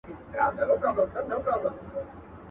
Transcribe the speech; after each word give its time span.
خان 0.37 0.51
به 0.57 0.63
د 0.67 0.69
لویو 0.69 0.91
دښمنیو 0.97 1.43
فیصلې 1.45 1.69
کولې. 1.79 2.01